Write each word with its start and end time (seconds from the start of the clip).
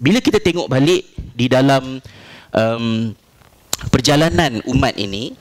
bila 0.00 0.18
kita 0.24 0.40
tengok 0.40 0.66
balik 0.66 1.04
di 1.36 1.46
dalam 1.46 2.00
um, 2.56 3.12
perjalanan 3.92 4.64
umat 4.64 4.96
ini 4.96 5.36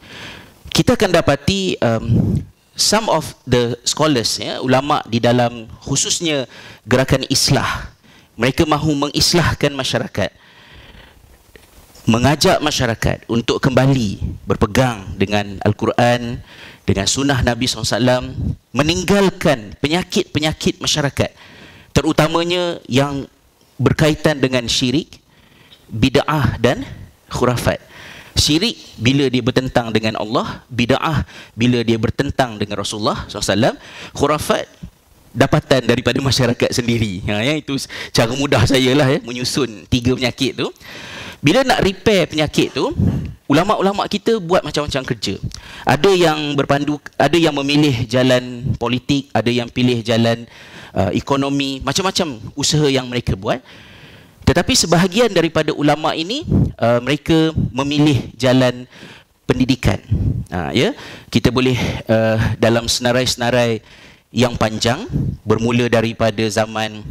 kita 0.75 0.99
akan 0.99 1.15
dapati 1.15 1.79
um, 1.79 2.35
some 2.75 3.07
of 3.07 3.23
the 3.47 3.79
scholars 3.87 4.35
ya 4.35 4.59
ulama 4.59 4.99
di 5.07 5.23
dalam 5.23 5.63
khususnya 5.79 6.43
gerakan 6.83 7.23
islah 7.31 7.95
mereka 8.35 8.67
mahu 8.67 9.07
mengislahkan 9.07 9.71
masyarakat 9.71 10.31
mengajak 12.07 12.59
masyarakat 12.59 13.27
untuk 13.31 13.63
kembali 13.63 14.19
berpegang 14.43 15.07
dengan 15.15 15.55
al-Quran 15.63 16.43
dengan 16.83 17.05
sunnah 17.05 17.39
Nabi 17.45 17.69
SAW 17.69 18.33
meninggalkan 18.75 19.77
penyakit-penyakit 19.79 20.83
masyarakat 20.83 21.31
terutamanya 21.93 22.81
yang 22.89 23.29
berkaitan 23.79 24.37
dengan 24.37 24.67
syirik 24.67 25.17
bid'ah 25.89 26.59
dan 26.59 26.83
khurafat. 27.31 27.79
Syirik 28.35 28.77
bila 28.99 29.27
dia 29.27 29.41
bertentang 29.41 29.89
dengan 29.89 30.19
Allah 30.19 30.61
bid'ah 30.69 31.25
bila 31.55 31.81
dia 31.81 31.95
bertentang 31.95 32.59
dengan 32.59 32.83
Rasulullah 32.83 33.25
SAW 33.27 33.75
khurafat 34.13 34.67
dapatan 35.33 35.85
daripada 35.85 36.19
masyarakat 36.19 36.69
sendiri. 36.73 37.23
Ha, 37.29 37.41
ya, 37.41 37.53
itu 37.57 37.77
cara 38.11 38.31
mudah 38.33 38.65
saya 38.65 38.91
lah 38.97 39.07
ya, 39.07 39.19
menyusun 39.23 39.87
tiga 39.87 40.13
penyakit 40.13 40.57
tu. 40.57 40.67
Bila 41.39 41.63
nak 41.63 41.79
repair 41.79 42.27
penyakit 42.27 42.75
tu 42.75 42.91
ulama-ulama 43.47 44.05
kita 44.11 44.37
buat 44.43 44.61
macam-macam 44.61 45.01
kerja. 45.15 45.39
Ada 45.87 46.11
yang 46.11 46.53
berpandu 46.53 46.99
ada 47.15 47.35
yang 47.39 47.55
memilih 47.55 48.05
jalan 48.05 48.75
politik 48.75 49.31
ada 49.31 49.47
yang 49.47 49.71
pilih 49.71 50.03
jalan 50.03 50.45
uh, 50.93 51.11
ekonomi 51.13 51.81
macam-macam 51.81 52.39
usaha 52.53 52.87
yang 52.89 53.07
mereka 53.09 53.33
buat. 53.33 53.61
Tetapi 54.45 54.73
sebahagian 54.73 55.29
daripada 55.29 55.69
ulama 55.77 56.17
ini 56.17 56.41
uh, 56.81 56.97
mereka 57.03 57.53
memilih 57.69 58.33
jalan 58.33 58.89
pendidikan. 59.45 60.01
Uh, 60.49 60.73
ya, 60.73 60.89
kita 61.29 61.53
boleh 61.53 61.77
uh, 62.09 62.37
dalam 62.57 62.89
senarai-senarai 62.89 63.81
yang 64.29 64.53
panjang 64.57 65.09
bermula 65.41 65.89
daripada 65.89 66.45
zaman 66.49 67.01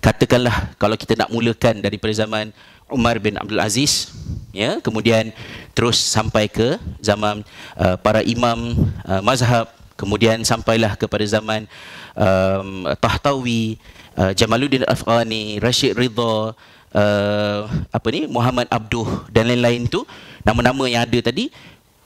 katakanlah 0.00 0.72
kalau 0.80 0.96
kita 0.96 1.12
nak 1.20 1.28
mulakan 1.28 1.84
daripada 1.84 2.16
zaman 2.16 2.48
Umar 2.88 3.20
bin 3.20 3.36
Abdul 3.36 3.60
Aziz 3.60 4.12
ya? 4.56 4.80
Kemudian 4.80 5.32
terus 5.76 6.00
sampai 6.00 6.48
ke 6.48 6.76
zaman 7.00 7.44
uh, 7.76 7.96
para 8.00 8.24
imam 8.24 8.88
uh, 9.04 9.20
mazhab 9.24 9.68
kemudian 10.02 10.42
sampailah 10.42 10.98
kepada 10.98 11.22
zaman 11.22 11.70
um, 12.18 12.90
Tahtawi 12.98 13.78
uh, 14.18 14.34
Jamaluddin 14.34 14.82
Afghani 14.90 15.62
Rashid 15.62 15.94
Ridha 15.94 16.58
uh, 16.90 17.60
apa 17.94 18.06
ni 18.10 18.26
Muhammad 18.26 18.66
Abduh 18.66 19.30
dan 19.30 19.46
lain-lain 19.46 19.86
tu 19.86 20.02
nama-nama 20.42 20.82
yang 20.90 21.06
ada 21.06 21.30
tadi 21.30 21.54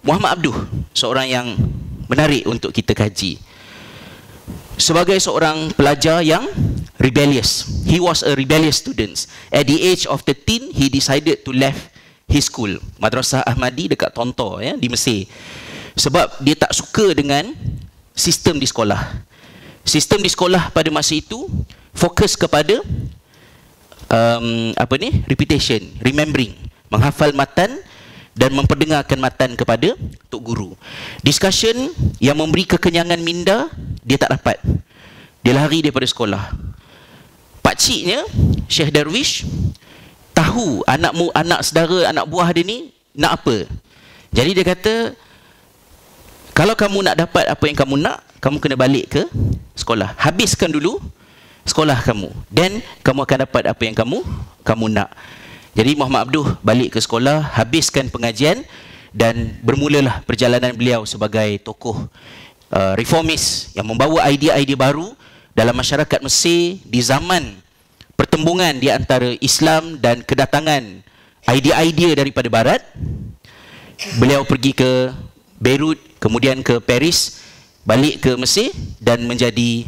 Muhammad 0.05 0.37
Abduh 0.37 0.57
seorang 0.93 1.27
yang 1.27 1.47
menarik 2.07 2.47
untuk 2.47 2.71
kita 2.71 2.95
kaji. 2.95 3.43
Sebagai 4.77 5.17
seorang 5.19 5.73
pelajar 5.73 6.21
yang 6.21 6.47
rebellious 7.01 7.83
he 7.89 7.97
was 7.97 8.21
a 8.21 8.37
rebellious 8.37 8.79
student 8.79 9.25
at 9.49 9.65
the 9.65 9.81
age 9.81 10.05
of 10.05 10.21
13 10.23 10.71
he 10.71 10.93
decided 10.93 11.43
to 11.43 11.51
left 11.51 11.91
his 12.29 12.47
school 12.47 12.71
madrasah 13.01 13.41
Ahmadi 13.47 13.91
dekat 13.91 14.13
Tonto 14.13 14.61
ya 14.61 14.77
di 14.77 14.87
Mesir. 14.93 15.27
Sebab 15.97 16.45
dia 16.45 16.53
tak 16.53 16.77
suka 16.77 17.17
dengan 17.17 17.57
sistem 18.17 18.57
di 18.57 18.65
sekolah. 18.65 19.23
Sistem 19.87 20.25
di 20.25 20.33
sekolah 20.33 20.73
pada 20.73 20.89
masa 20.91 21.15
itu 21.15 21.47
fokus 21.95 22.35
kepada 22.35 22.83
um, 24.11 24.73
apa 24.75 24.95
ni 24.99 25.23
repetition 25.31 25.79
remembering 26.03 26.57
menghafal 26.91 27.31
matan 27.37 27.79
dan 28.37 28.53
memperdengarkan 28.53 29.21
matan 29.21 29.55
kepada 29.55 29.95
tok 30.33 30.43
guru. 30.43 30.71
Discussion 31.23 31.93
yang 32.19 32.37
memberi 32.41 32.67
kekenyangan 32.67 33.21
minda 33.21 33.69
dia 34.03 34.19
tak 34.19 34.35
dapat. 34.35 34.59
Dia 35.45 35.55
lari 35.55 35.85
daripada 35.85 36.09
sekolah. 36.09 36.45
Pak 37.63 37.77
ciknya 37.79 38.27
Syekh 38.67 38.91
Darwish 38.91 39.47
tahu 40.35 40.83
anakmu 40.85 41.31
anak 41.33 41.63
saudara 41.63 42.11
anak 42.11 42.27
buah 42.27 42.51
dia 42.51 42.67
ni 42.67 42.91
nak 43.17 43.41
apa. 43.41 43.65
Jadi 44.35 44.51
dia 44.53 44.65
kata 44.67 44.95
kalau 46.57 46.73
kamu 46.73 47.05
nak 47.05 47.21
dapat 47.21 47.45
apa 47.53 47.65
yang 47.69 47.77
kamu 47.77 48.01
nak 48.01 48.25
kamu 48.41 48.57
kena 48.65 48.77
balik 48.81 49.13
ke 49.13 49.23
sekolah. 49.77 50.17
Habiskan 50.17 50.73
dulu 50.73 50.97
sekolah 51.69 52.01
kamu. 52.01 52.33
Dan 52.49 52.81
kamu 53.05 53.29
akan 53.29 53.39
dapat 53.45 53.69
apa 53.69 53.83
yang 53.85 53.93
kamu 53.93 54.25
kamu 54.65 54.89
nak. 54.89 55.13
Jadi 55.77 55.93
Muhammad 56.01 56.33
Abduh 56.33 56.57
balik 56.65 56.97
ke 56.97 56.99
sekolah 57.05 57.45
habiskan 57.61 58.09
pengajian 58.09 58.65
dan 59.13 59.61
bermulalah 59.61 60.25
perjalanan 60.25 60.73
beliau 60.73 61.05
sebagai 61.05 61.61
tokoh 61.61 62.09
uh, 62.73 62.97
reformis 62.97 63.77
yang 63.77 63.85
membawa 63.85 64.25
idea-idea 64.25 64.81
baru 64.81 65.13
dalam 65.53 65.77
masyarakat 65.77 66.25
Mesir 66.25 66.81
di 66.81 67.01
zaman 67.05 67.61
pertembungan 68.17 68.81
di 68.81 68.89
antara 68.89 69.37
Islam 69.45 70.01
dan 70.01 70.25
kedatangan 70.25 71.05
idea-idea 71.53 72.17
daripada 72.17 72.49
barat. 72.49 72.81
Beliau 74.17 74.49
pergi 74.49 74.73
ke 74.73 75.13
Beirut 75.61 76.16
kemudian 76.27 76.59
ke 76.67 76.83
Paris 76.83 77.39
balik 77.87 78.19
ke 78.27 78.35
Mesir 78.35 78.75
dan 78.99 79.23
menjadi 79.23 79.87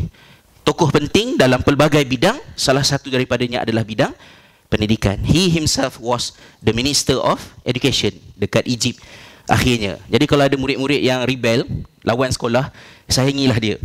tokoh 0.62 0.86
penting 0.94 1.34
dalam 1.34 1.58
pelbagai 1.66 2.06
bidang. 2.06 2.38
Salah 2.54 2.86
satu 2.86 3.10
daripadanya 3.10 3.66
adalah 3.66 3.82
bidang 3.82 4.14
pendidikan. 4.70 5.18
He 5.26 5.50
himself 5.50 5.98
was 5.98 6.38
the 6.62 6.70
minister 6.70 7.18
of 7.18 7.42
education 7.66 8.14
dekat 8.38 8.70
Egypt 8.70 9.02
akhirnya. 9.50 9.98
Jadi 10.06 10.24
kalau 10.30 10.46
ada 10.46 10.54
murid-murid 10.54 11.02
yang 11.02 11.26
rebel 11.26 11.66
lawan 12.08 12.32
sekolah 12.32 12.72
sayangilah 13.04 13.58
dia. 13.60 13.76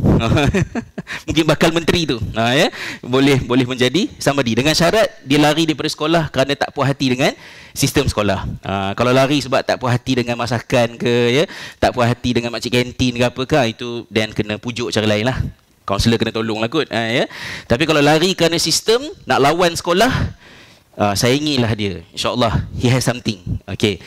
Mungkin 1.28 1.44
bakal 1.44 1.76
menteri 1.76 2.08
tu. 2.08 2.20
Ha, 2.36 2.56
ya? 2.56 2.68
boleh 3.04 3.44
boleh 3.44 3.68
menjadi 3.68 4.08
somebody 4.20 4.56
dengan 4.56 4.72
syarat 4.72 5.12
dia 5.28 5.40
lari 5.40 5.68
daripada 5.68 5.92
sekolah 5.92 6.24
kerana 6.32 6.56
tak 6.56 6.72
puas 6.72 6.88
hati 6.88 7.12
dengan 7.12 7.36
sistem 7.76 8.08
sekolah. 8.08 8.48
Ha, 8.64 8.96
kalau 8.96 9.12
lari 9.12 9.44
sebab 9.44 9.64
tak 9.64 9.80
puas 9.80 9.92
hati 9.92 10.24
dengan 10.24 10.40
masakan 10.40 10.96
ke 10.96 11.14
ya? 11.32 11.44
Tak 11.84 11.92
puas 11.92 12.08
hati 12.08 12.40
dengan 12.40 12.56
makcik 12.56 12.72
kantin 12.72 13.20
ke 13.20 13.26
apa 13.28 13.42
ke 13.44 13.60
itu 13.76 14.08
dan 14.08 14.32
kena 14.32 14.56
pujuk 14.56 14.92
cara 14.92 15.04
lain 15.04 15.28
lah. 15.28 15.40
Kaunselor 15.84 16.16
kena 16.16 16.32
tolong 16.32 16.64
lah 16.64 16.72
kot 16.72 16.88
ha, 16.96 17.12
ya? 17.12 17.28
Tapi 17.68 17.84
kalau 17.84 18.00
lari 18.00 18.32
kerana 18.40 18.56
sistem 18.56 19.04
Nak 19.28 19.40
lawan 19.44 19.76
sekolah 19.76 20.12
uh, 20.96 21.12
Sayangilah 21.12 21.72
dia. 21.76 22.08
InsyaAllah 22.16 22.72
He 22.80 22.88
has 22.88 23.04
something. 23.04 23.44
Okay 23.68 24.00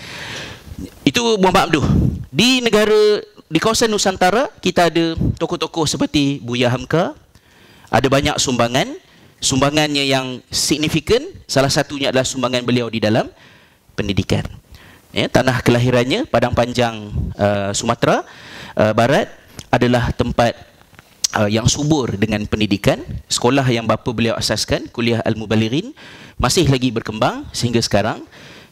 Itu 1.05 1.37
Muhammad 1.37 1.69
Abduh 1.69 1.85
Di 2.33 2.65
negara 2.65 3.21
Di 3.47 3.63
kawasan 3.63 3.95
Nusantara 3.95 4.51
Kita 4.59 4.91
ada 4.91 5.15
tokoh-tokoh 5.39 5.87
seperti 5.87 6.43
Buya 6.43 6.71
Hamka. 6.71 7.15
Ada 7.91 8.11
banyak 8.11 8.37
sumbangan. 8.43 8.91
Sumbangannya 9.39 10.03
yang 10.03 10.43
signifikan 10.51 11.23
Salah 11.47 11.71
satunya 11.71 12.11
adalah 12.11 12.27
sumbangan 12.27 12.67
beliau 12.67 12.91
di 12.91 12.99
dalam 12.99 13.31
Pendidikan. 13.95 14.43
Ya, 15.15 15.31
Tanah 15.31 15.63
kelahirannya 15.63 16.27
Padang 16.27 16.53
Panjang 16.53 17.15
uh, 17.39 17.71
Sumatera 17.71 18.27
uh, 18.75 18.93
Barat 18.93 19.31
Adalah 19.71 20.11
tempat 20.11 20.57
uh, 21.37 21.51
yang 21.51 21.69
subur 21.69 22.17
dengan 22.17 22.43
pendidikan. 22.49 23.03
Sekolah 23.29 23.67
yang 23.69 23.85
bapa 23.85 24.09
beliau 24.11 24.33
asaskan 24.35 24.89
kuliah 24.89 25.21
al-mubalirin 25.23 25.93
masih 26.41 26.69
lagi 26.69 26.89
berkembang 26.93 27.45
sehingga 27.53 27.81
sekarang 27.81 28.25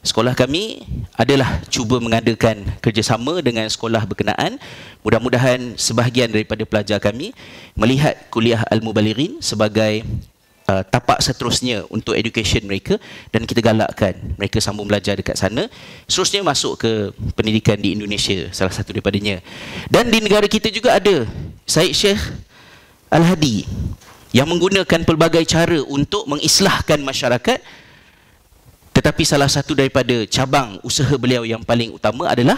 sekolah 0.04 0.36
kami 0.36 0.84
adalah 1.16 1.64
cuba 1.72 1.96
mengadakan 1.98 2.62
kerjasama 2.84 3.40
dengan 3.40 3.64
sekolah 3.66 4.04
berkenaan. 4.04 4.60
Mudah-mudahan 5.00 5.74
sebahagian 5.80 6.28
daripada 6.30 6.62
pelajar 6.68 7.00
kami 7.00 7.32
melihat 7.74 8.14
kuliah 8.28 8.62
al-mubalirin 8.68 9.40
sebagai 9.40 10.04
Uh, 10.64 10.80
tapak 10.80 11.20
seterusnya 11.20 11.84
untuk 11.92 12.16
education 12.16 12.64
mereka 12.64 12.96
dan 13.28 13.44
kita 13.44 13.60
galakkan 13.60 14.16
mereka 14.40 14.64
sambung 14.64 14.88
belajar 14.88 15.12
dekat 15.12 15.36
sana. 15.36 15.68
Seterusnya 16.08 16.40
masuk 16.40 16.80
ke 16.80 17.12
pendidikan 17.36 17.76
di 17.76 17.92
Indonesia 17.92 18.48
salah 18.48 18.72
satu 18.72 18.96
daripadanya. 18.96 19.44
Dan 19.92 20.08
di 20.08 20.24
negara 20.24 20.48
kita 20.48 20.72
juga 20.72 20.96
ada 20.96 21.28
Syed 21.68 21.92
Sheikh 21.92 22.22
Al-Hadi 23.12 23.68
yang 24.32 24.48
menggunakan 24.48 25.04
pelbagai 25.04 25.44
cara 25.44 25.84
untuk 25.84 26.24
mengislahkan 26.32 26.96
masyarakat 27.04 27.60
tetapi 29.04 29.20
salah 29.28 29.52
satu 29.52 29.76
daripada 29.76 30.24
cabang 30.24 30.80
usaha 30.80 31.12
beliau 31.20 31.44
yang 31.44 31.60
paling 31.60 31.92
utama 31.92 32.24
adalah 32.24 32.56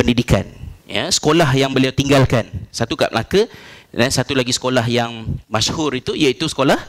pendidikan. 0.00 0.48
Ya 0.88 1.04
sekolah 1.12 1.44
yang 1.52 1.68
beliau 1.76 1.92
tinggalkan. 1.92 2.48
Satu 2.72 2.96
kat 2.96 3.12
Melaka 3.12 3.44
dan 3.92 4.08
satu 4.08 4.32
lagi 4.32 4.48
sekolah 4.48 4.80
yang 4.88 5.28
masyhur 5.52 5.92
itu 5.92 6.16
iaitu 6.16 6.48
sekolah 6.48 6.80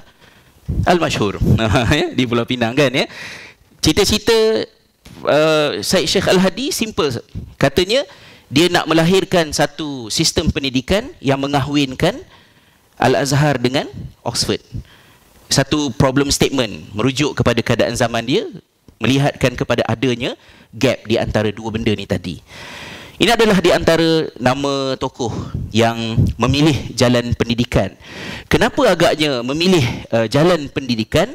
Al-Masyhur 0.87 1.43
ya, 1.91 2.15
di 2.15 2.23
Pulau 2.23 2.47
Pinang 2.47 2.71
kan 2.71 2.87
ya. 2.87 3.03
Cita-cita 3.83 4.63
uh, 5.27 5.83
Syed 5.83 6.07
Sheikh 6.07 6.31
Al-Hadi 6.31 6.71
simple 6.71 7.19
katanya 7.59 8.07
dia 8.47 8.71
nak 8.71 8.87
melahirkan 8.87 9.51
satu 9.51 10.07
sistem 10.07 10.47
pendidikan 10.47 11.11
yang 11.19 11.43
mengahwinkan 11.43 12.15
Al-Azhar 12.95 13.59
dengan 13.59 13.91
Oxford. 14.23 14.63
Satu 15.53 15.93
problem 15.93 16.33
statement 16.33 16.89
merujuk 16.97 17.37
kepada 17.37 17.61
keadaan 17.61 17.93
zaman 17.93 18.25
dia 18.25 18.49
melihatkan 18.97 19.53
kepada 19.53 19.85
adanya 19.85 20.33
gap 20.73 21.05
di 21.05 21.21
antara 21.21 21.53
dua 21.53 21.69
benda 21.69 21.93
ni 21.93 22.09
tadi. 22.09 22.41
Ini 23.21 23.37
adalah 23.37 23.61
di 23.61 23.69
antara 23.69 24.25
nama 24.41 24.97
tokoh 24.97 25.29
yang 25.69 26.17
memilih 26.41 26.97
jalan 26.97 27.37
pendidikan. 27.37 27.93
Kenapa 28.49 28.89
agaknya 28.89 29.45
memilih 29.45 29.85
uh, 30.09 30.25
jalan 30.25 30.65
pendidikan? 30.73 31.29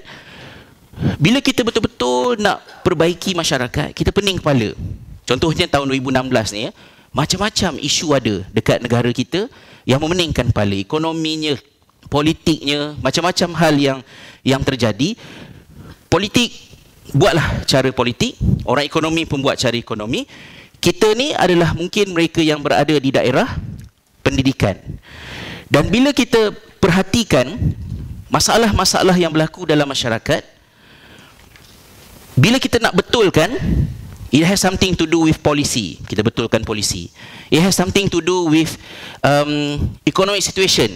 Bila 1.22 1.38
kita 1.38 1.62
betul-betul 1.62 2.42
nak 2.42 2.58
perbaiki 2.82 3.38
masyarakat, 3.38 3.94
kita 3.94 4.10
pening 4.10 4.42
kepala. 4.42 4.74
Contohnya 5.22 5.70
tahun 5.70 5.86
2016 5.94 6.58
ni 6.58 6.66
ya, 6.66 6.70
macam-macam 7.14 7.78
isu 7.78 8.10
ada 8.10 8.42
dekat 8.50 8.82
negara 8.82 9.06
kita 9.14 9.46
yang 9.86 10.02
memeningkan 10.02 10.50
kepala. 10.50 10.74
Ekonominya, 10.74 11.54
politiknya, 12.06 12.94
macam-macam 13.02 13.48
hal 13.58 13.74
yang 13.74 13.98
yang 14.46 14.62
terjadi. 14.62 15.18
Politik 16.08 16.54
buatlah 17.12 17.64
cara 17.66 17.90
politik, 17.90 18.38
orang 18.64 18.84
ekonomi 18.86 19.26
pun 19.26 19.42
buat 19.42 19.58
cara 19.58 19.74
ekonomi. 19.74 20.24
Kita 20.78 21.10
ni 21.18 21.34
adalah 21.34 21.74
mungkin 21.74 22.14
mereka 22.14 22.38
yang 22.38 22.62
berada 22.62 22.94
di 22.94 23.10
daerah 23.10 23.50
pendidikan. 24.22 24.78
Dan 25.66 25.90
bila 25.90 26.14
kita 26.14 26.54
perhatikan 26.78 27.58
masalah-masalah 28.30 29.18
yang 29.18 29.34
berlaku 29.34 29.66
dalam 29.66 29.90
masyarakat, 29.90 30.46
bila 32.38 32.62
kita 32.62 32.78
nak 32.78 32.94
betulkan, 32.94 33.50
it 34.30 34.46
has 34.46 34.62
something 34.62 34.94
to 34.94 35.04
do 35.04 35.26
with 35.26 35.42
policy. 35.42 35.98
Kita 36.06 36.22
betulkan 36.22 36.62
polisi. 36.62 37.10
It 37.50 37.58
has 37.58 37.74
something 37.74 38.06
to 38.06 38.22
do 38.22 38.46
with 38.46 38.78
um, 39.26 39.82
economic 40.06 40.46
situation. 40.46 40.94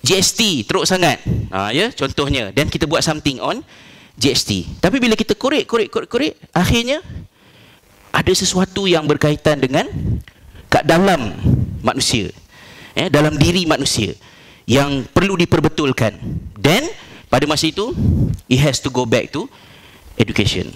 GST 0.00 0.64
teruk 0.64 0.88
sangat. 0.88 1.20
Ha, 1.52 1.70
ya, 1.70 1.92
contohnya. 1.92 2.50
Dan 2.50 2.72
kita 2.72 2.88
buat 2.88 3.04
something 3.04 3.38
on 3.40 3.60
GST. 4.16 4.80
Tapi 4.80 4.96
bila 5.00 5.16
kita 5.16 5.36
korek, 5.36 5.68
korek, 5.68 5.88
korek, 5.92 6.08
korek, 6.08 6.32
akhirnya 6.56 7.04
ada 8.10 8.32
sesuatu 8.32 8.88
yang 8.88 9.06
berkaitan 9.06 9.60
dengan 9.60 9.86
kat 10.72 10.84
dalam 10.88 11.36
manusia. 11.84 12.32
Eh, 12.98 13.06
dalam 13.06 13.38
diri 13.38 13.64
manusia 13.64 14.12
yang 14.66 15.06
perlu 15.06 15.38
diperbetulkan. 15.38 16.16
Then 16.58 16.90
pada 17.30 17.46
masa 17.46 17.70
itu 17.70 17.94
it 18.50 18.58
has 18.60 18.82
to 18.82 18.90
go 18.90 19.06
back 19.06 19.30
to 19.30 19.46
education. 20.18 20.74